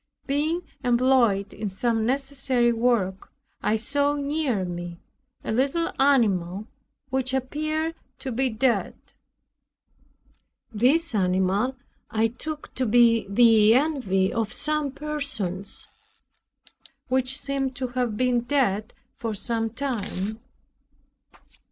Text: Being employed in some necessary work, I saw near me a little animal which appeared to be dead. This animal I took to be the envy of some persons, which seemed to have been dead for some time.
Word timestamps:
Being 0.25 0.63
employed 0.83 1.53
in 1.53 1.69
some 1.69 2.07
necessary 2.07 2.71
work, 2.71 3.31
I 3.61 3.75
saw 3.75 4.15
near 4.15 4.65
me 4.65 4.99
a 5.43 5.51
little 5.51 5.91
animal 6.01 6.65
which 7.11 7.35
appeared 7.35 7.93
to 8.17 8.31
be 8.31 8.49
dead. 8.49 8.95
This 10.73 11.13
animal 11.13 11.75
I 12.09 12.29
took 12.29 12.73
to 12.73 12.87
be 12.87 13.27
the 13.29 13.75
envy 13.75 14.33
of 14.33 14.51
some 14.51 14.89
persons, 14.91 15.87
which 17.07 17.37
seemed 17.37 17.75
to 17.75 17.89
have 17.89 18.17
been 18.17 18.39
dead 18.39 18.95
for 19.17 19.35
some 19.35 19.69
time. 19.69 20.39